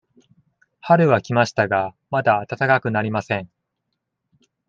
[0.79, 3.51] 春は来ましたが、まだ暖かくなりません。